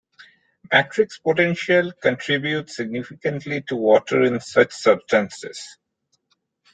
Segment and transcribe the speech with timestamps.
[0.73, 5.77] Matrix potential contributes significantly to water in such substances.